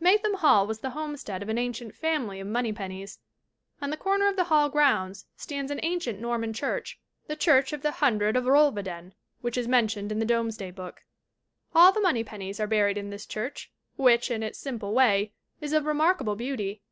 [0.00, 3.20] "Maytham Hall was the homestead of an ancient family of Moneypenneys.
[3.80, 7.82] On the corner of the Hall grounds stands an ancient Norman church the church of
[7.82, 9.12] the Hundred of Rolvenden
[9.42, 11.02] which is men tioned in the Domesday Book.
[11.72, 15.86] All the Moneypenneys are buried in this church, which, in its simple way, is of
[15.86, 16.82] remarkable beauty.